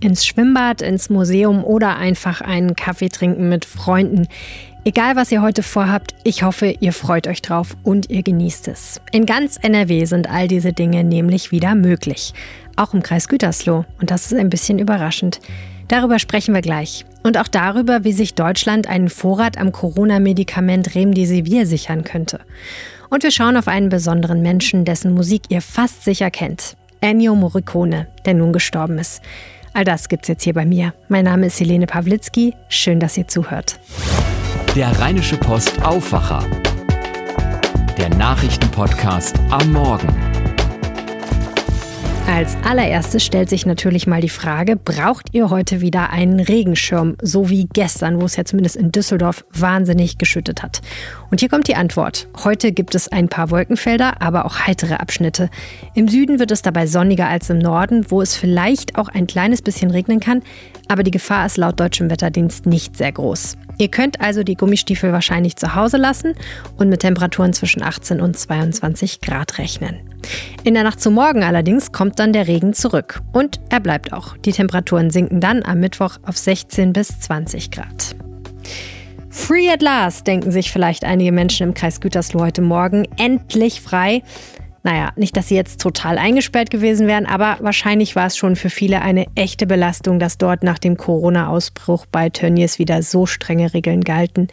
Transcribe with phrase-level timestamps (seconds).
[0.00, 4.28] Ins Schwimmbad, ins Museum oder einfach einen Kaffee trinken mit Freunden.
[4.84, 9.00] Egal, was ihr heute vorhabt, ich hoffe, ihr freut euch drauf und ihr genießt es.
[9.10, 12.34] In ganz NRW sind all diese Dinge nämlich wieder möglich.
[12.76, 13.86] Auch im Kreis Gütersloh.
[13.98, 15.40] Und das ist ein bisschen überraschend.
[15.88, 17.06] Darüber sprechen wir gleich.
[17.22, 22.40] Und auch darüber, wie sich Deutschland einen Vorrat am Corona-Medikament Remdesivir sichern könnte.
[23.08, 26.76] Und wir schauen auf einen besonderen Menschen, dessen Musik ihr fast sicher kennt.
[27.00, 29.22] Ennio Morricone, der nun gestorben ist.
[29.76, 30.94] All das gibt's jetzt hier bei mir.
[31.08, 32.54] Mein Name ist Helene Pawlitzki.
[32.70, 33.78] Schön, dass ihr zuhört.
[34.74, 36.42] Der Rheinische Post Aufwacher.
[37.98, 40.08] Der Nachrichtenpodcast am Morgen.
[42.28, 47.48] Als allererstes stellt sich natürlich mal die Frage, braucht ihr heute wieder einen Regenschirm, so
[47.50, 50.82] wie gestern, wo es ja zumindest in Düsseldorf wahnsinnig geschüttet hat?
[51.30, 52.28] Und hier kommt die Antwort.
[52.42, 55.50] Heute gibt es ein paar Wolkenfelder, aber auch heitere Abschnitte.
[55.94, 59.62] Im Süden wird es dabei sonniger als im Norden, wo es vielleicht auch ein kleines
[59.62, 60.42] bisschen regnen kann,
[60.88, 63.56] aber die Gefahr ist laut deutschem Wetterdienst nicht sehr groß.
[63.78, 66.34] Ihr könnt also die Gummistiefel wahrscheinlich zu Hause lassen
[66.76, 70.05] und mit Temperaturen zwischen 18 und 22 Grad rechnen.
[70.64, 74.36] In der Nacht zu morgen allerdings kommt dann der Regen zurück und er bleibt auch.
[74.38, 78.16] Die Temperaturen sinken dann am Mittwoch auf 16 bis 20 Grad.
[79.30, 83.06] Free at last, denken sich vielleicht einige Menschen im Kreis Gütersloh heute Morgen.
[83.16, 84.22] Endlich frei.
[84.82, 88.70] Naja, nicht, dass sie jetzt total eingesperrt gewesen wären, aber wahrscheinlich war es schon für
[88.70, 94.02] viele eine echte Belastung, dass dort nach dem Corona-Ausbruch bei Tönnies wieder so strenge Regeln
[94.02, 94.48] galten.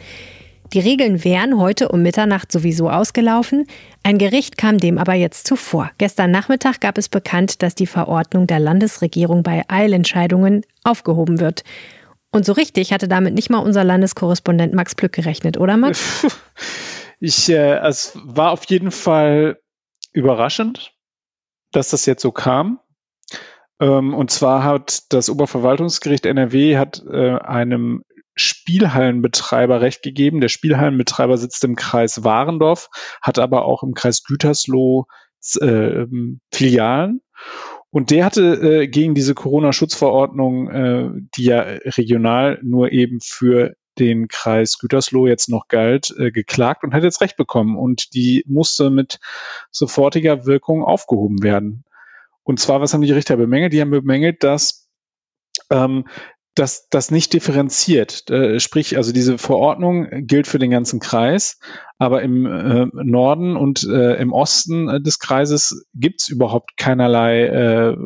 [0.72, 3.66] Die Regeln wären heute um Mitternacht sowieso ausgelaufen.
[4.02, 5.90] Ein Gericht kam dem aber jetzt zuvor.
[5.98, 11.62] Gestern Nachmittag gab es bekannt, dass die Verordnung der Landesregierung bei Eilentscheidungen aufgehoben wird.
[12.32, 16.26] Und so richtig hatte damit nicht mal unser Landeskorrespondent Max Plück gerechnet, oder Max?
[17.20, 19.58] Ich, äh, es war auf jeden Fall
[20.12, 20.92] überraschend,
[21.72, 22.80] dass das jetzt so kam.
[23.80, 28.02] Ähm, und zwar hat das Oberverwaltungsgericht NRW hat äh, einem
[28.34, 30.40] Spielhallenbetreiber recht gegeben.
[30.40, 32.90] Der Spielhallenbetreiber sitzt im Kreis Warendorf,
[33.22, 35.06] hat aber auch im Kreis Gütersloh
[35.60, 36.06] äh,
[36.52, 37.20] Filialen.
[37.90, 44.26] Und der hatte äh, gegen diese Corona-Schutzverordnung, äh, die ja regional nur eben für den
[44.26, 47.76] Kreis Gütersloh jetzt noch galt, äh, geklagt und hat jetzt Recht bekommen.
[47.76, 49.20] Und die musste mit
[49.70, 51.84] sofortiger Wirkung aufgehoben werden.
[52.42, 53.72] Und zwar, was haben die Richter bemängelt?
[53.72, 54.90] Die haben bemängelt, dass
[55.70, 56.06] ähm,
[56.54, 58.30] dass das nicht differenziert.
[58.30, 61.58] Äh, sprich, also diese Verordnung gilt für den ganzen Kreis,
[61.98, 67.96] aber im äh, Norden und äh, im Osten äh, des Kreises gibt's überhaupt keinerlei äh,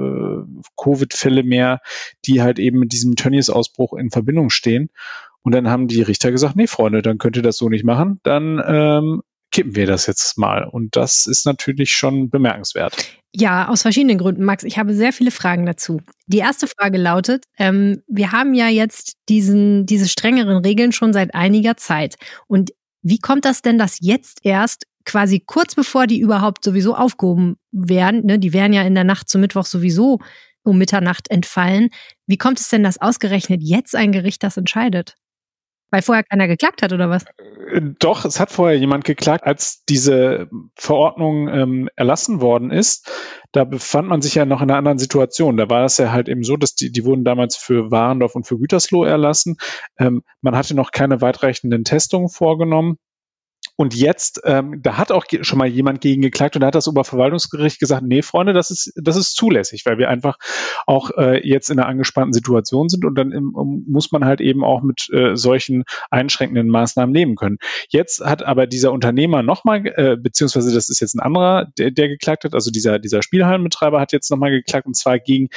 [0.76, 1.80] Covid-Fälle mehr,
[2.24, 4.90] die halt eben mit diesem Tönnies-Ausbruch in Verbindung stehen.
[5.42, 8.20] Und dann haben die Richter gesagt, nee, Freunde, dann könnt ihr das so nicht machen.
[8.22, 10.64] Dann ähm, kippen wir das jetzt mal.
[10.64, 12.96] Und das ist natürlich schon bemerkenswert.
[13.34, 14.64] Ja, aus verschiedenen Gründen, Max.
[14.64, 16.00] Ich habe sehr viele Fragen dazu.
[16.26, 21.34] Die erste Frage lautet, ähm, wir haben ja jetzt diesen, diese strengeren Regeln schon seit
[21.34, 22.16] einiger Zeit.
[22.46, 22.72] Und
[23.02, 28.26] wie kommt das denn, dass jetzt erst quasi kurz bevor die überhaupt sowieso aufgehoben werden,
[28.26, 30.18] ne, die wären ja in der Nacht zum Mittwoch sowieso
[30.62, 31.88] um Mitternacht entfallen,
[32.26, 35.16] wie kommt es denn, dass ausgerechnet jetzt ein Gericht das entscheidet?
[35.90, 37.24] Weil vorher keiner geklagt hat, oder was?
[37.72, 43.10] Äh, doch, es hat vorher jemand geklagt, als diese Verordnung ähm, erlassen worden ist.
[43.52, 45.56] Da befand man sich ja noch in einer anderen Situation.
[45.56, 48.46] Da war es ja halt eben so, dass die, die wurden damals für Warendorf und
[48.46, 49.56] für Gütersloh erlassen.
[49.98, 52.98] Ähm, man hatte noch keine weitreichenden Testungen vorgenommen.
[53.80, 56.88] Und jetzt, ähm, da hat auch schon mal jemand gegen geklagt und da hat das
[56.88, 60.36] Oberverwaltungsgericht gesagt, nee, Freunde, das ist, das ist zulässig, weil wir einfach
[60.84, 63.52] auch äh, jetzt in einer angespannten Situation sind und dann im,
[63.86, 67.58] muss man halt eben auch mit äh, solchen einschränkenden Maßnahmen leben können.
[67.88, 72.08] Jetzt hat aber dieser Unternehmer nochmal, äh, beziehungsweise das ist jetzt ein anderer, der, der
[72.08, 75.50] geklagt hat, also dieser, dieser Spielhallenbetreiber hat jetzt nochmal geklagt und zwar gegen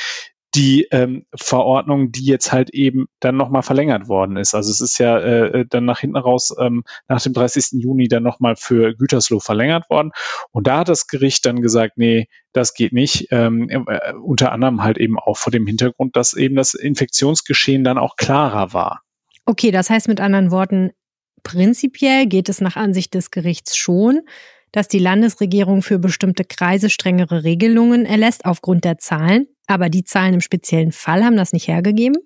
[0.54, 4.54] die ähm, Verordnung, die jetzt halt eben dann nochmal verlängert worden ist.
[4.54, 7.82] Also es ist ja äh, dann nach hinten raus ähm, nach dem 30.
[7.82, 10.12] Juni dann nochmal für Gütersloh verlängert worden.
[10.52, 13.28] Und da hat das Gericht dann gesagt, nee, das geht nicht.
[13.32, 17.98] Ähm, äh, unter anderem halt eben auch vor dem Hintergrund, dass eben das Infektionsgeschehen dann
[17.98, 19.02] auch klarer war.
[19.46, 20.92] Okay, das heißt mit anderen Worten,
[21.44, 24.22] prinzipiell geht es nach Ansicht des Gerichts schon,
[24.72, 29.48] dass die Landesregierung für bestimmte Kreise strengere Regelungen erlässt aufgrund der Zahlen.
[29.68, 32.18] Aber die Zahlen im speziellen Fall haben das nicht hergegeben?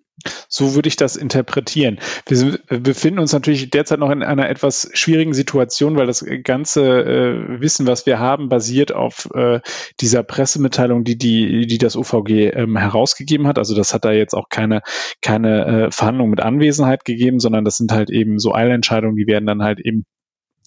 [0.48, 2.00] So würde ich das interpretieren.
[2.28, 7.62] Wir befinden uns natürlich derzeit noch in einer etwas schwierigen Situation, weil das ganze äh,
[7.62, 9.60] Wissen, was wir haben, basiert auf äh,
[10.00, 13.58] dieser Pressemitteilung, die, die, die das OVG ähm, herausgegeben hat.
[13.58, 14.82] Also das hat da jetzt auch keine,
[15.22, 19.46] keine äh, Verhandlung mit Anwesenheit gegeben, sondern das sind halt eben so Eilentscheidungen, die werden
[19.46, 20.06] dann halt eben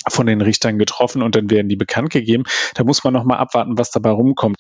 [0.09, 2.45] von den Richtern getroffen und dann werden die bekannt gegeben.
[2.75, 4.57] Da muss man nochmal abwarten, was dabei rumkommt.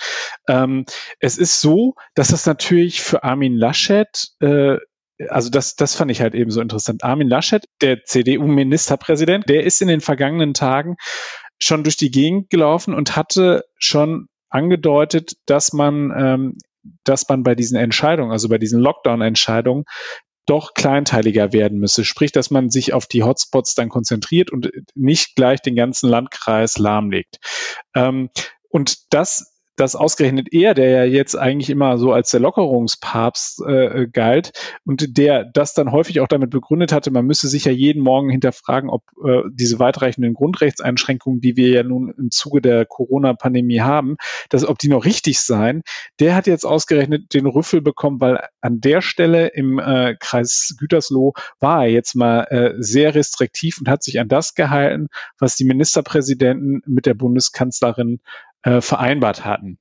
[0.49, 0.85] Ähm,
[1.21, 4.09] es ist so, dass es natürlich für Armin Laschet
[4.41, 4.79] äh,
[5.29, 7.03] also das, das fand ich halt eben so interessant.
[7.03, 10.97] Armin Laschet, der CDU-Ministerpräsident, der ist in den vergangenen Tagen
[11.59, 16.59] schon durch die Gegend gelaufen und hatte schon angedeutet, dass man, ähm,
[17.05, 19.85] dass man bei diesen Entscheidungen, also bei diesen Lockdown-Entscheidungen,
[20.49, 22.05] doch kleinteiliger werden müsse.
[22.05, 26.79] Sprich, dass man sich auf die Hotspots dann konzentriert und nicht gleich den ganzen Landkreis
[26.79, 27.39] lahmlegt.
[27.95, 28.31] Ähm,
[28.71, 34.09] und das dass ausgerechnet er, der ja jetzt eigentlich immer so als der Lockerungspapst äh,
[34.13, 34.53] galt
[34.85, 38.29] und der das dann häufig auch damit begründet hatte, man müsse sich ja jeden Morgen
[38.29, 44.17] hinterfragen, ob äh, diese weitreichenden Grundrechtseinschränkungen, die wir ja nun im Zuge der Corona-Pandemie haben,
[44.49, 45.83] dass ob die noch richtig seien,
[46.19, 51.35] der hat jetzt ausgerechnet den Rüffel bekommen, weil an der Stelle im äh, Kreis Gütersloh
[51.61, 55.07] war er jetzt mal äh, sehr restriktiv und hat sich an das gehalten,
[55.39, 58.21] was die Ministerpräsidenten mit der Bundeskanzlerin
[58.63, 59.79] äh, vereinbart hatten.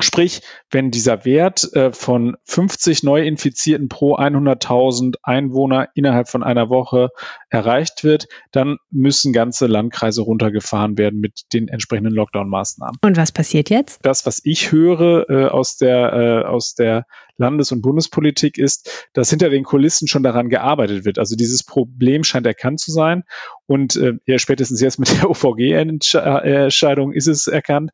[0.00, 0.40] Sprich,
[0.70, 7.10] wenn dieser Wert äh, von 50 Neuinfizierten pro 100.000 Einwohner innerhalb von einer Woche
[7.50, 12.96] erreicht wird, dann müssen ganze Landkreise runtergefahren werden mit den entsprechenden Lockdown-Maßnahmen.
[13.02, 14.00] Und was passiert jetzt?
[14.02, 17.04] Das, was ich höre äh, aus der äh, aus der
[17.36, 21.18] Landes- und Bundespolitik ist, dass hinter den Kulissen schon daran gearbeitet wird.
[21.18, 23.24] Also dieses Problem scheint erkannt zu sein.
[23.66, 27.90] Und äh, ja, spätestens jetzt mit der OVG-Entscheidung ist es erkannt,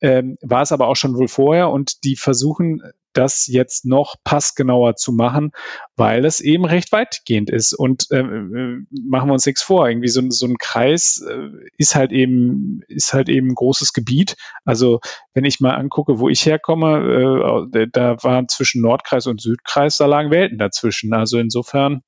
[0.00, 1.70] ähm, war es aber auch schon wohl vorher.
[1.70, 5.52] Und die versuchen das jetzt noch passgenauer zu machen,
[5.96, 7.72] weil es eben recht weitgehend ist.
[7.72, 11.94] Und äh, äh, machen wir uns nichts vor, irgendwie so, so ein Kreis äh, ist
[11.94, 14.36] halt eben, ist halt eben ein großes Gebiet.
[14.64, 15.00] Also
[15.34, 20.06] wenn ich mal angucke, wo ich herkomme, äh, da waren zwischen Nordkreis und Südkreis, da
[20.06, 21.12] lagen Welten dazwischen.
[21.12, 22.02] Also insofern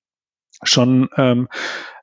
[0.63, 1.49] schon ähm,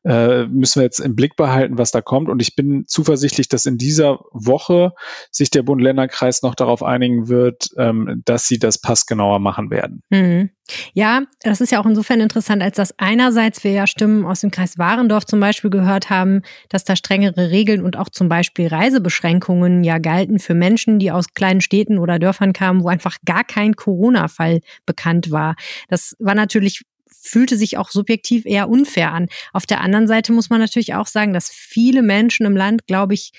[0.05, 2.29] äh, müssen wir jetzt im Blick behalten, was da kommt.
[2.29, 4.93] Und ich bin zuversichtlich, dass in dieser Woche
[5.31, 10.01] sich der Bund-Länder-Kreis noch darauf einigen wird, ähm, dass sie das passgenauer machen werden.
[10.09, 10.49] Mhm.
[10.93, 14.51] Ja, das ist ja auch insofern interessant, als dass einerseits wir ja Stimmen aus dem
[14.51, 19.83] Kreis Warendorf zum Beispiel gehört haben, dass da strengere Regeln und auch zum Beispiel Reisebeschränkungen
[19.83, 23.75] ja galten für Menschen, die aus kleinen Städten oder Dörfern kamen, wo einfach gar kein
[23.75, 25.55] Corona-Fall bekannt war.
[25.87, 29.27] Das war natürlich fühlte sich auch subjektiv eher unfair an.
[29.53, 33.13] Auf der anderen Seite muss man natürlich auch sagen, dass viele Menschen im Land, glaube
[33.13, 33.31] ich,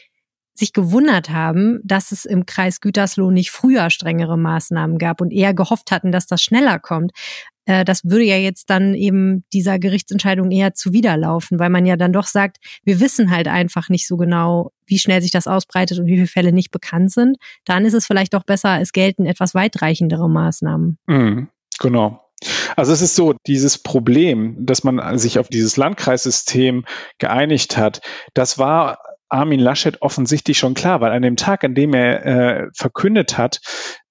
[0.54, 5.54] sich gewundert haben, dass es im Kreis Gütersloh nicht früher strengere Maßnahmen gab und eher
[5.54, 7.12] gehofft hatten, dass das schneller kommt.
[7.64, 12.12] Äh, das würde ja jetzt dann eben dieser Gerichtsentscheidung eher zuwiderlaufen, weil man ja dann
[12.12, 16.06] doch sagt, wir wissen halt einfach nicht so genau, wie schnell sich das ausbreitet und
[16.06, 17.38] wie viele Fälle nicht bekannt sind.
[17.64, 20.98] Dann ist es vielleicht doch besser, es gelten etwas weitreichendere Maßnahmen.
[21.06, 22.29] Mhm, genau.
[22.76, 26.84] Also es ist so, dieses Problem, dass man sich auf dieses Landkreissystem
[27.18, 28.00] geeinigt hat,
[28.34, 32.66] das war Armin Laschet offensichtlich schon klar, weil an dem Tag, an dem er äh,
[32.74, 33.60] verkündet hat,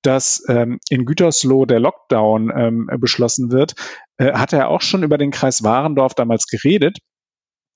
[0.01, 3.73] dass ähm, in Gütersloh der Lockdown ähm, beschlossen wird,
[4.17, 6.99] äh, hat er auch schon über den Kreis Warendorf damals geredet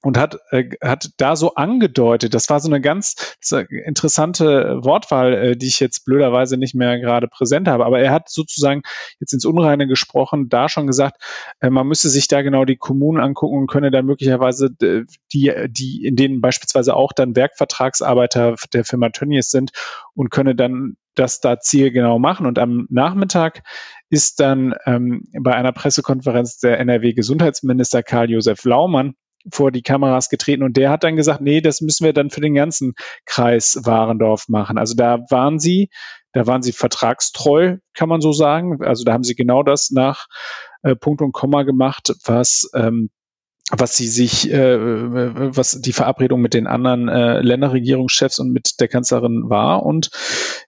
[0.04, 3.38] und hat, äh, hat da so angedeutet, das war so eine ganz
[3.70, 8.30] interessante Wortwahl, äh, die ich jetzt blöderweise nicht mehr gerade präsent habe, aber er hat
[8.30, 8.82] sozusagen
[9.20, 11.22] jetzt ins Unreine gesprochen, da schon gesagt,
[11.62, 16.06] äh, man müsse sich da genau die Kommunen angucken und könne dann möglicherweise die, die,
[16.06, 19.72] in denen beispielsweise auch dann Werkvertragsarbeiter der Firma Tönnies sind
[20.16, 22.46] und könne dann das da zielgenau machen.
[22.46, 23.62] Und am Nachmittag
[24.10, 29.14] ist dann ähm, bei einer Pressekonferenz der NRW-Gesundheitsminister Karl-Josef Laumann
[29.52, 32.42] vor die Kameras getreten und der hat dann gesagt, nee, das müssen wir dann für
[32.42, 32.94] den ganzen
[33.26, 34.78] Kreis Warendorf machen.
[34.78, 35.90] Also da waren sie,
[36.32, 38.82] da waren sie vertragstreu, kann man so sagen.
[38.84, 40.28] Also da haben sie genau das nach
[40.82, 43.10] äh, Punkt und Komma gemacht, was ähm,
[43.78, 44.78] was sie sich, äh,
[45.56, 49.84] was die Verabredung mit den anderen äh, Länderregierungschefs und mit der Kanzlerin war.
[49.86, 50.12] Und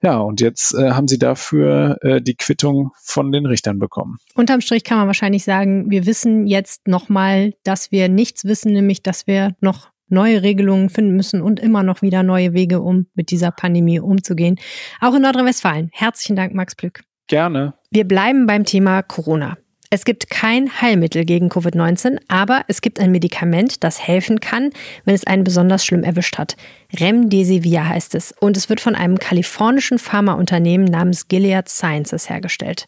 [0.01, 4.17] ja, und jetzt äh, haben sie dafür äh, die Quittung von den Richtern bekommen.
[4.33, 9.03] Unterm Strich kann man wahrscheinlich sagen, wir wissen jetzt nochmal, dass wir nichts wissen, nämlich
[9.03, 13.31] dass wir noch neue Regelungen finden müssen und immer noch wieder neue Wege, um mit
[13.31, 14.57] dieser Pandemie umzugehen.
[15.01, 15.89] Auch in Nordrhein-Westfalen.
[15.91, 17.03] Herzlichen Dank, Max Plück.
[17.27, 17.73] Gerne.
[17.89, 19.57] Wir bleiben beim Thema Corona.
[19.89, 24.71] Es gibt kein Heilmittel gegen Covid-19, aber es gibt ein Medikament, das helfen kann,
[25.05, 26.57] wenn es einen besonders schlimm erwischt hat.
[26.99, 32.87] Remdesivir heißt es und es wird von einem kalifornischen Pharmaunternehmen namens Gilead Sciences hergestellt.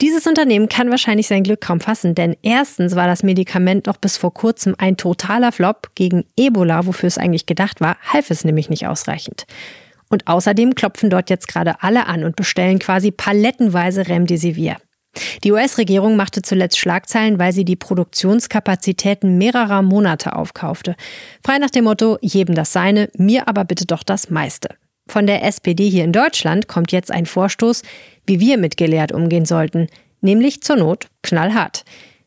[0.00, 4.16] Dieses Unternehmen kann wahrscheinlich sein Glück kaum fassen, denn erstens war das Medikament noch bis
[4.16, 5.90] vor kurzem ein totaler Flop.
[5.94, 9.46] Gegen Ebola, wofür es eigentlich gedacht war, half es nämlich nicht ausreichend.
[10.10, 14.76] Und außerdem klopfen dort jetzt gerade alle an und bestellen quasi palettenweise Remdesivir.
[15.42, 20.96] Die US-Regierung machte zuletzt Schlagzeilen, weil sie die Produktionskapazitäten mehrerer Monate aufkaufte.
[21.44, 24.70] Frei nach dem Motto, jedem das seine, mir aber bitte doch das meiste.
[25.06, 27.82] Von der SPD hier in Deutschland kommt jetzt ein Vorstoß,
[28.26, 29.88] wie wir mit Gilead umgehen sollten,
[30.20, 31.84] nämlich zur Not knallhart.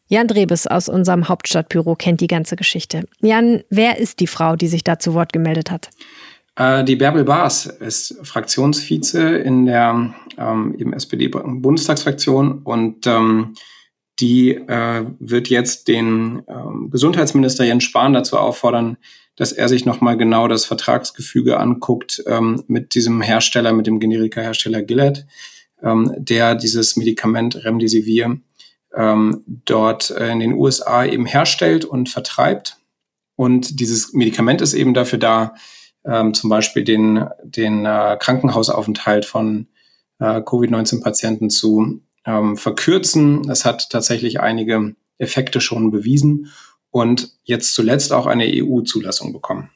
[0.09, 3.03] Jan Drebes aus unserem Hauptstadtbüro kennt die ganze Geschichte.
[3.21, 5.89] Jan, wer ist die Frau, die sich da zu Wort gemeldet hat?
[6.57, 13.53] Äh, die Bärbel Baas ist Fraktionsvize in der ähm, SPD-Bundestagsfraktion und ähm,
[14.19, 18.97] die äh, wird jetzt den ähm, Gesundheitsminister Jens Spahn dazu auffordern,
[19.35, 24.81] dass er sich nochmal genau das Vertragsgefüge anguckt ähm, mit diesem Hersteller, mit dem Generika-Hersteller
[24.81, 25.27] Gilead,
[25.83, 28.39] ähm, der dieses Medikament Remdesivir
[28.95, 32.77] ähm, dort in den USA eben herstellt und vertreibt.
[33.35, 35.53] Und dieses Medikament ist eben dafür da,
[36.05, 39.67] ähm, zum Beispiel den, den äh, Krankenhausaufenthalt von
[40.19, 43.43] äh, Covid-19-Patienten zu ähm, verkürzen.
[43.43, 46.51] Das hat tatsächlich einige Effekte schon bewiesen
[46.91, 49.69] und jetzt zuletzt auch eine EU-Zulassung bekommen.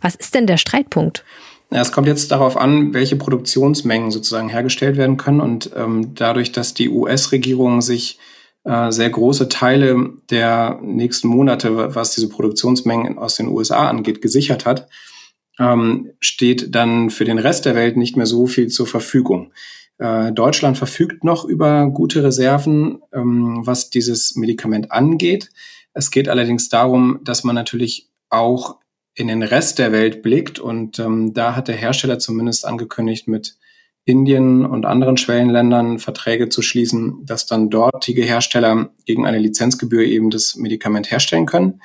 [0.00, 1.24] Was ist denn der Streitpunkt?
[1.70, 5.40] Ja, es kommt jetzt darauf an, welche Produktionsmengen sozusagen hergestellt werden können.
[5.40, 8.18] Und ähm, dadurch, dass die US-Regierung sich
[8.64, 14.64] äh, sehr große Teile der nächsten Monate, was diese Produktionsmengen aus den USA angeht, gesichert
[14.64, 14.88] hat,
[15.58, 19.52] ähm, steht dann für den Rest der Welt nicht mehr so viel zur Verfügung.
[19.98, 25.50] Äh, Deutschland verfügt noch über gute Reserven, ähm, was dieses Medikament angeht.
[25.92, 28.76] Es geht allerdings darum, dass man natürlich auch
[29.14, 33.56] in den Rest der Welt blickt und ähm, da hat der Hersteller zumindest angekündigt, mit
[34.04, 40.30] Indien und anderen Schwellenländern Verträge zu schließen, dass dann dortige Hersteller gegen eine Lizenzgebühr eben
[40.30, 41.82] das Medikament herstellen können.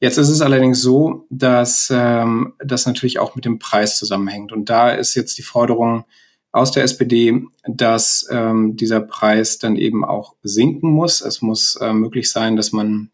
[0.00, 4.50] Jetzt ist es allerdings so, dass ähm, das natürlich auch mit dem Preis zusammenhängt.
[4.50, 6.06] Und da ist jetzt die Forderung
[6.52, 11.20] aus der SPD, dass ähm, dieser Preis dann eben auch sinken muss.
[11.20, 13.10] Es muss äh, möglich sein, dass man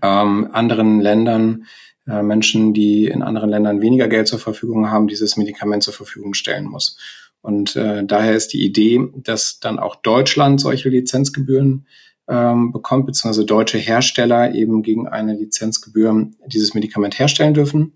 [0.00, 1.66] ähm, anderen Ländern,
[2.06, 6.34] äh, Menschen, die in anderen Ländern weniger Geld zur Verfügung haben, dieses Medikament zur Verfügung
[6.34, 6.98] stellen muss.
[7.42, 11.86] Und äh, daher ist die Idee, dass dann auch Deutschland solche Lizenzgebühren
[12.28, 17.94] ähm, bekommt, beziehungsweise deutsche Hersteller eben gegen eine Lizenzgebühr dieses Medikament herstellen dürfen.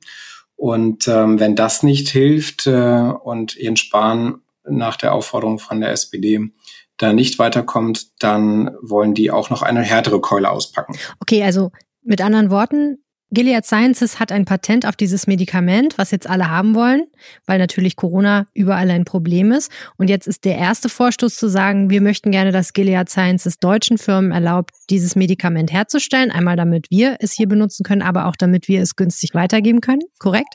[0.57, 5.91] Und ähm, wenn das nicht hilft äh, und Jens Spahn nach der Aufforderung von der
[5.91, 6.51] SPD
[6.99, 10.97] da nicht weiterkommt, dann wollen die auch noch eine härtere Keule auspacken.
[11.21, 11.71] Okay, also
[12.03, 16.75] mit anderen Worten, Gilead Sciences hat ein Patent auf dieses Medikament, was jetzt alle haben
[16.75, 17.05] wollen,
[17.47, 19.71] weil natürlich Corona überall ein Problem ist.
[19.97, 23.99] Und jetzt ist der erste Vorstoß zu sagen, wir möchten gerne, dass Gilead Sciences deutschen
[23.99, 26.31] Firmen erlaubt, dieses Medikament herzustellen.
[26.31, 30.03] Einmal damit wir es hier benutzen können, aber auch damit wir es günstig weitergeben können.
[30.19, 30.55] Korrekt?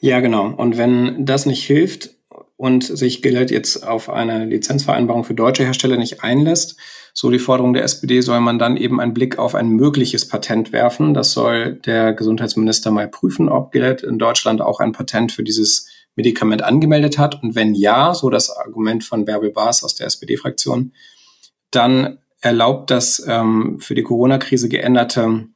[0.00, 0.48] Ja, genau.
[0.48, 2.10] Und wenn das nicht hilft
[2.56, 6.76] und sich Gilead jetzt auf eine Lizenzvereinbarung für deutsche Hersteller nicht einlässt,
[7.20, 10.70] so die Forderung der SPD, soll man dann eben einen Blick auf ein mögliches Patent
[10.70, 11.14] werfen.
[11.14, 15.88] Das soll der Gesundheitsminister mal prüfen, ob Gilead in Deutschland auch ein Patent für dieses
[16.14, 17.42] Medikament angemeldet hat.
[17.42, 20.92] Und wenn ja, so das Argument von Bärbel Baas aus der SPD-Fraktion,
[21.72, 25.48] dann erlaubt das ähm, für die Corona-Krise geänderte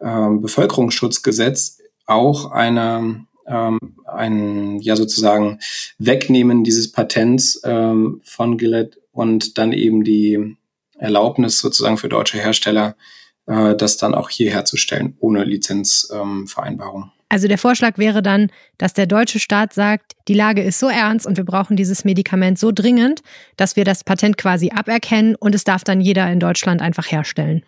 [0.00, 5.58] ähm, Bevölkerungsschutzgesetz auch eine, ähm, ein, ja sozusagen
[5.98, 10.56] Wegnehmen dieses Patents ähm, von Gilead und dann eben die
[11.00, 12.96] Erlaubnis sozusagen für deutsche Hersteller,
[13.46, 17.10] äh, das dann auch hier herzustellen, ohne Lizenzvereinbarung.
[17.30, 21.26] Also der Vorschlag wäre dann, dass der deutsche Staat sagt, die Lage ist so ernst
[21.26, 23.22] und wir brauchen dieses Medikament so dringend,
[23.56, 27.62] dass wir das Patent quasi aberkennen und es darf dann jeder in Deutschland einfach herstellen.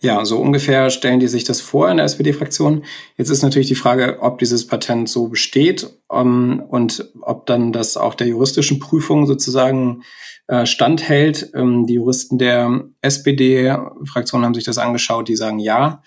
[0.00, 2.84] Ja, so ungefähr stellen die sich das vor in der SPD-Fraktion.
[3.16, 7.72] Jetzt ist natürlich die Frage, ob dieses Patent so besteht um, ähm, und ob dann
[7.72, 10.02] das auch der juristischen Prüfung sozusagen
[10.46, 11.50] äh, standhält.
[11.54, 16.02] Ähm, die Juristen der SPD-Fraktion haben sich das angeschaut, die sagen ja.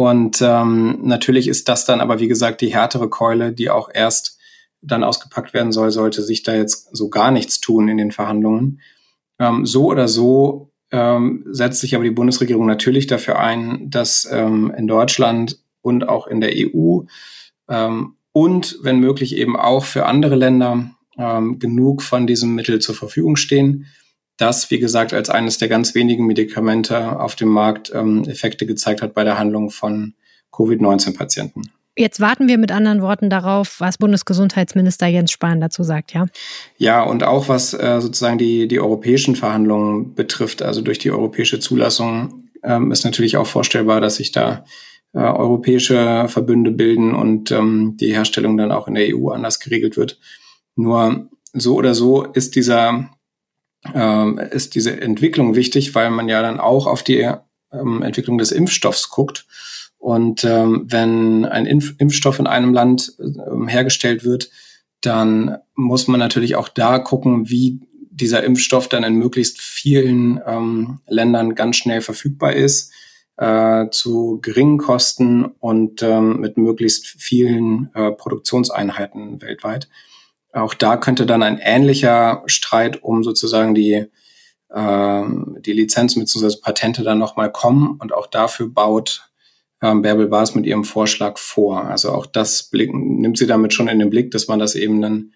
[0.00, 4.38] Und ähm, natürlich ist das dann aber, wie gesagt, die härtere Keule, die auch erst
[4.80, 8.80] dann ausgepackt werden soll, sollte sich da jetzt so gar nichts tun in den Verhandlungen.
[9.38, 14.72] Ähm, so oder so ähm, setzt sich aber die Bundesregierung natürlich dafür ein, dass ähm,
[14.74, 17.00] in Deutschland und auch in der EU
[17.68, 22.94] ähm, und wenn möglich eben auch für andere Länder ähm, genug von diesem Mittel zur
[22.94, 23.84] Verfügung stehen,
[24.40, 29.02] das, wie gesagt, als eines der ganz wenigen Medikamente auf dem Markt ähm, Effekte gezeigt
[29.02, 30.14] hat bei der Handlung von
[30.52, 31.70] Covid-19-Patienten.
[31.96, 36.26] Jetzt warten wir mit anderen Worten darauf, was Bundesgesundheitsminister Jens Spahn dazu sagt, ja?
[36.78, 41.60] Ja, und auch was äh, sozusagen die, die europäischen Verhandlungen betrifft, also durch die europäische
[41.60, 44.64] Zulassung, ähm, ist natürlich auch vorstellbar, dass sich da
[45.12, 49.96] äh, europäische Verbünde bilden und ähm, die Herstellung dann auch in der EU anders geregelt
[49.96, 50.18] wird.
[50.76, 53.10] Nur so oder so ist dieser
[53.94, 57.28] ähm, ist diese Entwicklung wichtig, weil man ja dann auch auf die
[57.72, 59.46] ähm, Entwicklung des Impfstoffs guckt.
[59.98, 64.50] Und ähm, wenn ein Impf Impfstoff in einem Land ähm, hergestellt wird,
[65.02, 71.00] dann muss man natürlich auch da gucken, wie dieser Impfstoff dann in möglichst vielen ähm,
[71.06, 72.92] Ländern ganz schnell verfügbar ist,
[73.36, 79.88] äh, zu geringen Kosten und ähm, mit möglichst vielen äh, Produktionseinheiten weltweit.
[80.52, 84.06] Auch da könnte dann ein ähnlicher Streit um sozusagen die,
[84.68, 85.22] äh,
[85.60, 86.56] die Lizenzen bzw.
[86.62, 87.98] Patente dann nochmal kommen.
[88.00, 89.30] Und auch dafür baut
[89.82, 91.84] ähm, Bärbel Bars mit ihrem Vorschlag vor.
[91.84, 95.00] Also auch das Blick, nimmt sie damit schon in den Blick, dass man das eben
[95.00, 95.32] dann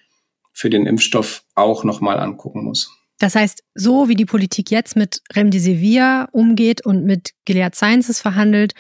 [0.53, 2.91] für den Impfstoff auch nochmal angucken muss.
[3.19, 8.75] Das heißt, so wie die Politik jetzt mit Remdesivir umgeht und mit Gilead Sciences verhandelt,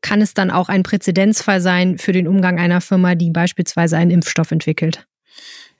[0.00, 4.10] kann es dann auch ein Präzedenzfall sein für den Umgang einer Firma, die beispielsweise einen
[4.10, 5.06] Impfstoff entwickelt.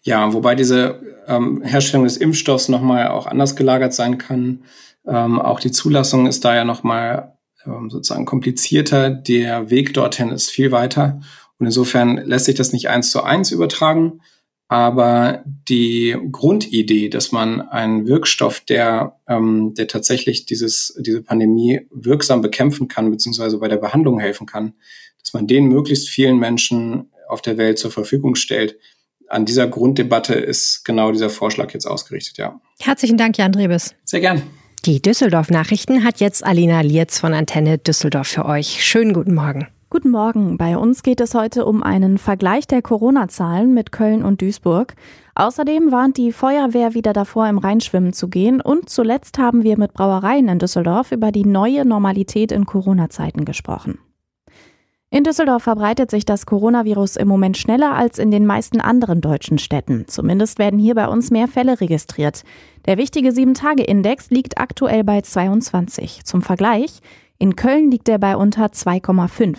[0.04, 4.64] Ja, wobei diese ähm, Herstellung des Impfstoffs nochmal auch anders gelagert sein kann.
[5.06, 9.10] Ähm, auch die Zulassung ist da ja nochmal ähm, sozusagen komplizierter.
[9.10, 11.20] Der Weg dorthin ist viel weiter.
[11.58, 14.20] Und insofern lässt sich das nicht eins zu eins übertragen.
[14.68, 22.42] Aber die Grundidee, dass man einen Wirkstoff, der, ähm, der tatsächlich dieses, diese Pandemie wirksam
[22.42, 24.74] bekämpfen kann, beziehungsweise bei der Behandlung helfen kann,
[25.18, 28.76] dass man den möglichst vielen Menschen auf der Welt zur Verfügung stellt,
[29.28, 32.60] an dieser Grunddebatte ist genau dieser Vorschlag jetzt ausgerichtet, ja.
[32.80, 33.94] Herzlichen Dank, Jan Drebes.
[34.04, 34.42] Sehr gern.
[34.84, 38.84] Die Düsseldorf-Nachrichten hat jetzt Alina Lietz von Antenne Düsseldorf für euch.
[38.84, 39.68] Schönen guten Morgen.
[39.88, 40.58] Guten Morgen.
[40.58, 44.94] Bei uns geht es heute um einen Vergleich der Corona-Zahlen mit Köln und Duisburg.
[45.36, 48.60] Außerdem warnt die Feuerwehr wieder davor, im Rhein schwimmen zu gehen.
[48.60, 53.98] Und zuletzt haben wir mit Brauereien in Düsseldorf über die neue Normalität in Corona-Zeiten gesprochen.
[55.14, 59.58] In Düsseldorf verbreitet sich das Coronavirus im Moment schneller als in den meisten anderen deutschen
[59.58, 60.08] Städten.
[60.08, 62.42] Zumindest werden hier bei uns mehr Fälle registriert.
[62.86, 66.24] Der wichtige 7-Tage-Index liegt aktuell bei 22.
[66.24, 66.98] Zum Vergleich,
[67.38, 69.56] in Köln liegt er bei unter 2,5.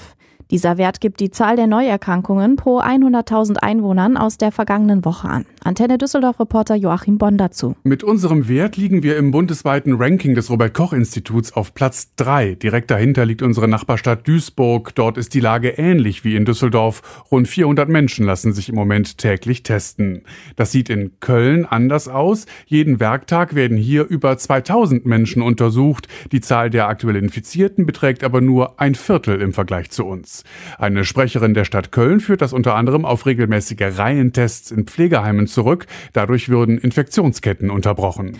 [0.51, 5.45] Dieser Wert gibt die Zahl der Neuerkrankungen pro 100.000 Einwohnern aus der vergangenen Woche an.
[5.63, 7.75] Antenne Düsseldorf-Reporter Joachim Bonn dazu.
[7.83, 12.53] Mit unserem Wert liegen wir im bundesweiten Ranking des Robert-Koch-Instituts auf Platz 3.
[12.53, 14.93] Direkt dahinter liegt unsere Nachbarstadt Duisburg.
[14.93, 17.23] Dort ist die Lage ähnlich wie in Düsseldorf.
[17.31, 20.21] Rund 400 Menschen lassen sich im Moment täglich testen.
[20.55, 22.45] Das sieht in Köln anders aus.
[22.67, 26.07] Jeden Werktag werden hier über 2000 Menschen untersucht.
[26.31, 30.34] Die Zahl der aktuell Infizierten beträgt aber nur ein Viertel im Vergleich zu uns.
[30.77, 35.85] Eine Sprecherin der Stadt Köln führt das unter anderem auf regelmäßige Reihentests in Pflegeheimen zurück.
[36.13, 38.37] Dadurch würden Infektionsketten unterbrochen.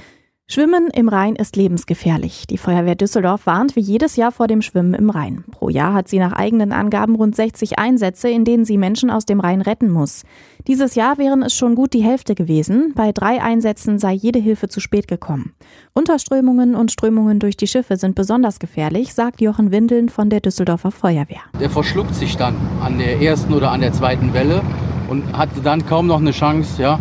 [0.47, 2.45] Schwimmen im Rhein ist lebensgefährlich.
[2.45, 5.43] Die Feuerwehr Düsseldorf warnt wie jedes Jahr vor dem Schwimmen im Rhein.
[5.49, 9.25] Pro Jahr hat sie nach eigenen Angaben rund 60 Einsätze, in denen sie Menschen aus
[9.25, 10.21] dem Rhein retten muss.
[10.67, 12.93] Dieses Jahr wären es schon gut die Hälfte gewesen.
[12.95, 15.53] Bei drei Einsätzen sei jede Hilfe zu spät gekommen.
[15.93, 20.91] Unterströmungen und Strömungen durch die Schiffe sind besonders gefährlich, sagt Jochen Windeln von der Düsseldorfer
[20.91, 21.41] Feuerwehr.
[21.59, 24.61] Der verschluckt sich dann an der ersten oder an der zweiten Welle
[25.09, 26.99] und hat dann kaum noch eine Chance, ja,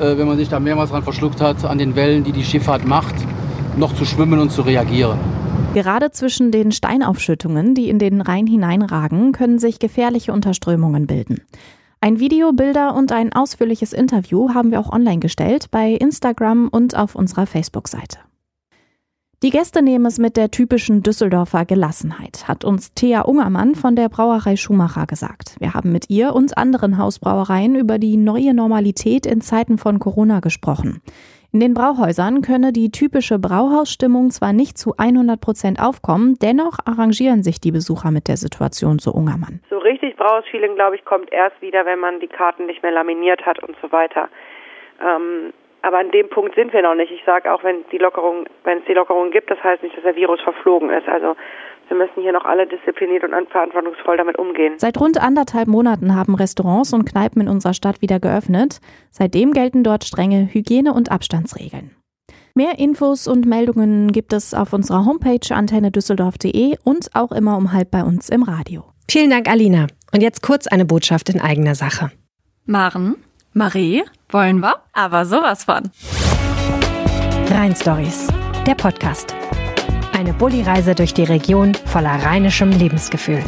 [0.00, 2.86] äh, wenn man sich da mehrmals dran verschluckt hat, an den Wellen, die die Schifffahrt
[2.86, 3.14] macht,
[3.76, 5.18] noch zu schwimmen und zu reagieren.
[5.74, 11.40] Gerade zwischen den Steinaufschüttungen, die in den Rhein hineinragen, können sich gefährliche Unterströmungen bilden.
[12.00, 16.96] Ein Video, Bilder und ein ausführliches Interview haben wir auch online gestellt bei Instagram und
[16.96, 18.18] auf unserer Facebook-Seite.
[19.42, 24.08] Die Gäste nehmen es mit der typischen Düsseldorfer Gelassenheit, hat uns Thea Ungermann von der
[24.08, 25.56] Brauerei Schumacher gesagt.
[25.58, 30.38] Wir haben mit ihr und anderen Hausbrauereien über die neue Normalität in Zeiten von Corona
[30.38, 31.02] gesprochen.
[31.52, 37.42] In den Brauhäusern könne die typische Brauhausstimmung zwar nicht zu 100 Prozent aufkommen, dennoch arrangieren
[37.42, 39.60] sich die Besucher mit der Situation, so Ungermann.
[39.70, 43.44] So richtig Brauhausfeeling, glaube ich, kommt erst wieder, wenn man die Karten nicht mehr laminiert
[43.44, 44.28] hat und so weiter.
[45.04, 47.12] Ähm, aber an dem Punkt sind wir noch nicht.
[47.12, 50.04] Ich sage auch, wenn die Lockerung, wenn es die Lockerung gibt, das heißt nicht, dass
[50.04, 51.08] der Virus verflogen ist.
[51.08, 51.34] Also
[51.88, 54.74] wir müssen hier noch alle diszipliniert und verantwortungsvoll damit umgehen.
[54.78, 58.80] Seit rund anderthalb Monaten haben Restaurants und Kneipen in unserer Stadt wieder geöffnet.
[59.10, 61.96] Seitdem gelten dort strenge Hygiene- und Abstandsregeln.
[62.54, 67.90] Mehr Infos und Meldungen gibt es auf unserer Homepage antennedüsseldorf.de und auch immer um halb
[67.90, 68.84] bei uns im Radio.
[69.10, 69.86] Vielen Dank, Alina.
[70.14, 72.10] Und jetzt kurz eine Botschaft in eigener Sache.
[72.66, 73.16] Maren,
[73.54, 74.76] Marie, wollen wir?
[74.94, 75.90] Aber sowas von.
[77.50, 78.28] Rhein Stories,
[78.66, 79.34] der Podcast.
[80.14, 83.44] Eine Bulli-Reise durch die Region voller rheinischem Lebensgefühl.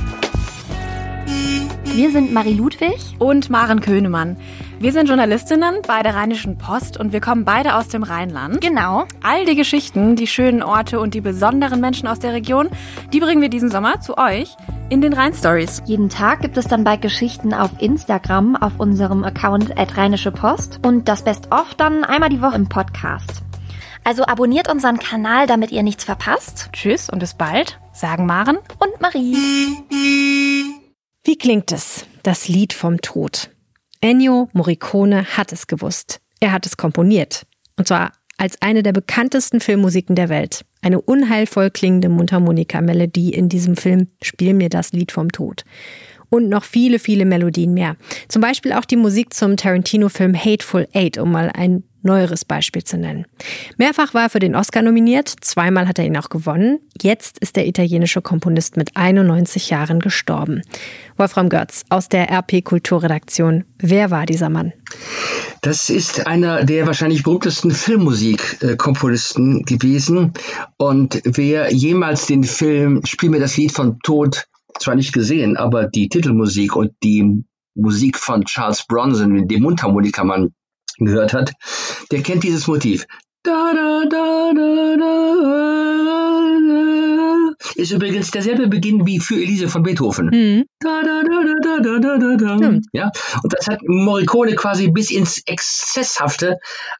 [1.84, 4.36] Wir sind Marie Ludwig und Maren Könemann.
[4.80, 8.60] Wir sind Journalistinnen bei der Rheinischen Post und wir kommen beide aus dem Rheinland.
[8.60, 9.04] Genau.
[9.22, 12.68] All die Geschichten, die schönen Orte und die besonderen Menschen aus der Region,
[13.12, 14.56] die bringen wir diesen Sommer zu euch
[14.90, 15.82] in den Rhein-Stories.
[15.86, 20.80] Jeden Tag gibt es dann bei Geschichten auf Instagram auf unserem Account at Rheinische Post
[20.84, 23.42] und das Best-of dann einmal die Woche im Podcast.
[24.02, 26.68] Also abonniert unseren Kanal, damit ihr nichts verpasst.
[26.72, 29.36] Tschüss und bis bald, sagen Maren und Marie.
[31.24, 33.53] Wie klingt es, das Lied vom Tod?
[34.04, 36.20] Ennio Morricone hat es gewusst.
[36.38, 37.46] Er hat es komponiert.
[37.78, 40.66] Und zwar als eine der bekanntesten Filmmusiken der Welt.
[40.82, 45.64] Eine unheilvoll klingende Mundharmonika-Melodie in diesem Film Spiel mir das Lied vom Tod.
[46.28, 47.96] Und noch viele, viele Melodien mehr.
[48.28, 52.98] Zum Beispiel auch die Musik zum Tarantino-Film Hateful Eight, um mal ein neueres Beispiel zu
[52.98, 53.24] nennen.
[53.78, 56.80] Mehrfach war er für den Oscar nominiert, zweimal hat er ihn auch gewonnen.
[57.00, 60.60] Jetzt ist der italienische Komponist mit 91 Jahren gestorben.
[61.16, 63.64] Wolfram Götz aus der RP Kulturredaktion.
[63.78, 64.72] Wer war dieser Mann?
[65.62, 70.32] Das ist einer der wahrscheinlich berühmtesten Filmmusikkomponisten gewesen.
[70.76, 74.46] Und wer jemals den Film Spiel mir das Lied von Tod
[74.78, 80.52] zwar nicht gesehen, aber die Titelmusik und die Musik von Charles Bronson, dem Mundharmonikamann,
[80.98, 81.52] gehört hat,
[82.10, 83.06] der kennt dieses Motiv.
[83.42, 86.03] Da, da, da, da, da,
[87.74, 90.26] ist übrigens derselbe Beginn wie für Elise von Beethoven.
[90.26, 90.64] Mhm.
[90.80, 92.78] Da, da, da, da, da, da, da, da.
[92.92, 93.10] Ja,
[93.42, 96.58] und das hat Morricone quasi bis ins Exzesshafte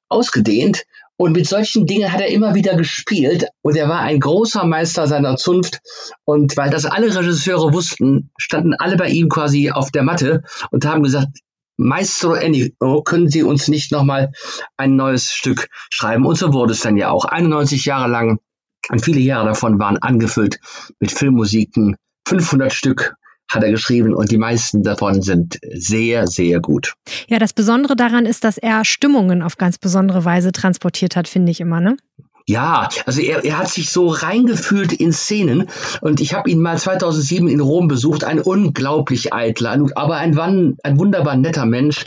[0.09, 0.85] ausgedehnt.
[1.17, 3.47] Und mit solchen Dingen hat er immer wieder gespielt.
[3.63, 5.81] Und er war ein großer Meister seiner Zunft.
[6.25, 10.85] Und weil das alle Regisseure wussten, standen alle bei ihm quasi auf der Matte und
[10.85, 11.39] haben gesagt,
[11.77, 14.33] Maestro Ennio, können Sie uns nicht nochmal
[14.77, 16.25] ein neues Stück schreiben?
[16.25, 17.25] Und so wurde es dann ja auch.
[17.25, 18.39] 91 Jahre lang
[18.91, 20.59] und viele Jahre davon waren angefüllt
[21.01, 21.97] mit Filmmusiken.
[22.27, 23.15] 500 Stück
[23.49, 26.95] hat er geschrieben und die meisten davon sind sehr, sehr gut.
[27.29, 31.53] Ja, das Besondere daran ist, dass er Stimmungen auf ganz besondere Weise transportiert hat, finde
[31.53, 31.97] ich immer, ne?
[32.47, 35.69] Ja, also er, er hat sich so reingefühlt in Szenen
[36.03, 40.37] und ich habe ihn mal 2007 in Rom besucht, ein unglaublich eitler, aber ein,
[40.83, 42.05] ein wunderbar netter Mensch,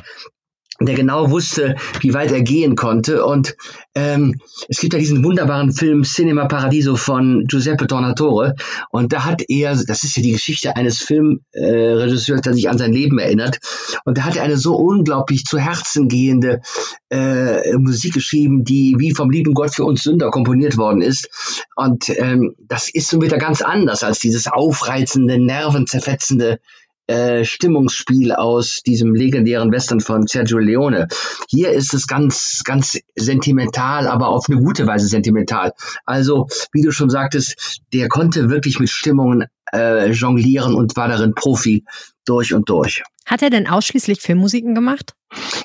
[0.80, 3.26] der genau wusste, wie weit er gehen konnte.
[3.26, 3.56] Und
[3.96, 8.56] ähm, es gibt ja diesen wunderbaren Film Cinema Paradiso von Giuseppe Tornatore.
[8.92, 12.78] Und da hat er, das ist ja die Geschichte eines Filmregisseurs, äh, der sich an
[12.78, 13.60] sein Leben erinnert.
[14.06, 16.62] Und da hat er eine so unglaublich zu Herzen gehende
[17.10, 21.30] äh, Musik geschrieben, die wie vom lieben Gott für uns Sünder komponiert worden ist.
[21.76, 26.60] Und ähm, das ist so wieder ganz anders als dieses aufreizende, nervenzerfetzende
[27.08, 31.08] äh, Stimmungsspiel aus diesem legendären Western von Sergio Leone.
[31.50, 35.74] Hier ist es ganz, ganz sentimental, aber auf eine gute Weise sentimental.
[36.06, 41.34] Also, wie du schon sagtest, der konnte wirklich mit Stimmungen äh, jonglieren und war darin
[41.34, 41.86] Profi
[42.26, 43.04] durch und durch.
[43.26, 45.14] Hat er denn ausschließlich Filmmusiken gemacht?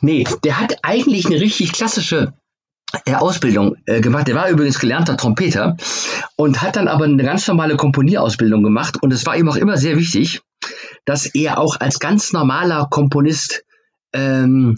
[0.01, 2.35] Nee, der hat eigentlich eine richtig klassische
[3.15, 4.29] Ausbildung äh, gemacht.
[4.29, 5.77] Der war übrigens gelernter Trompeter
[6.37, 9.03] und hat dann aber eine ganz normale Komponierausbildung gemacht.
[9.03, 10.43] Und es war ihm auch immer sehr wichtig,
[11.05, 13.65] dass er auch als ganz normaler Komponist
[14.13, 14.77] ähm,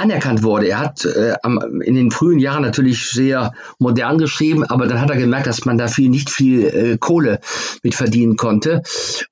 [0.00, 0.68] anerkannt wurde.
[0.68, 1.34] Er hat äh,
[1.84, 5.76] in den frühen Jahren natürlich sehr modern geschrieben, aber dann hat er gemerkt, dass man
[5.76, 7.40] da viel nicht viel äh, Kohle
[7.82, 8.82] mit verdienen konnte.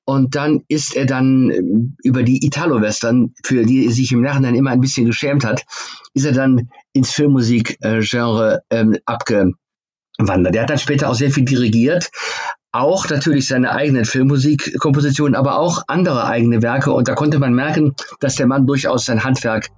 [0.05, 1.61] Und dann ist er dann äh,
[2.03, 5.65] über die Italo-Western, für die er sich im Nachhinein immer ein bisschen geschämt hat,
[6.13, 10.55] ist er dann ins Filmmusik-Genre ähm, abgewandert.
[10.55, 12.11] Er hat dann später auch sehr viel dirigiert,
[12.71, 16.91] auch natürlich seine eigenen Filmmusikkompositionen, aber auch andere eigene Werke.
[16.91, 19.69] Und da konnte man merken, dass der Mann durchaus sein Handwerk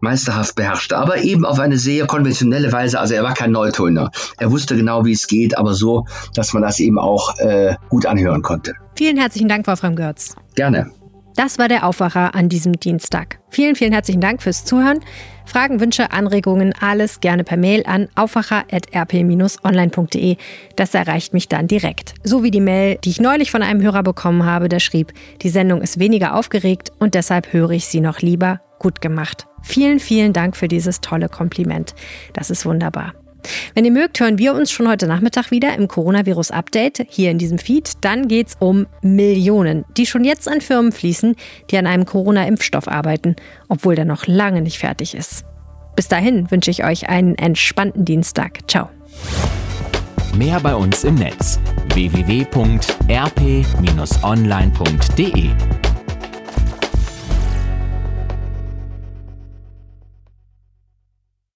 [0.00, 3.00] meisterhaft beherrschte, aber eben auf eine sehr konventionelle Weise.
[3.00, 4.10] Also er war kein Neutöner.
[4.38, 8.06] Er wusste genau, wie es geht, aber so, dass man das eben auch äh, gut
[8.06, 8.74] anhören konnte.
[8.96, 10.34] Vielen herzlichen Dank, Wolfram Görz.
[10.54, 10.90] Gerne.
[11.38, 13.38] Das war der Aufwacher an diesem Dienstag.
[13.48, 14.98] Vielen, vielen herzlichen Dank fürs Zuhören.
[15.46, 20.36] Fragen, Wünsche, Anregungen, alles gerne per Mail an aufwacher.rp-online.de.
[20.74, 22.14] Das erreicht mich dann direkt.
[22.24, 25.48] So wie die Mail, die ich neulich von einem Hörer bekommen habe, der schrieb, die
[25.48, 28.60] Sendung ist weniger aufgeregt und deshalb höre ich sie noch lieber.
[28.78, 29.47] Gut gemacht.
[29.62, 31.94] Vielen, vielen Dank für dieses tolle Kompliment.
[32.32, 33.14] Das ist wunderbar.
[33.74, 37.38] Wenn ihr mögt, hören wir uns schon heute Nachmittag wieder im Coronavirus Update hier in
[37.38, 37.92] diesem Feed.
[38.02, 41.36] Dann geht es um Millionen, die schon jetzt an Firmen fließen,
[41.70, 43.36] die an einem Corona-Impfstoff arbeiten,
[43.68, 45.44] obwohl der noch lange nicht fertig ist.
[45.96, 48.58] Bis dahin wünsche ich euch einen entspannten Dienstag.
[48.68, 48.90] Ciao.
[50.36, 51.58] Mehr bei uns im Netz
[51.94, 52.68] www.rp-online.de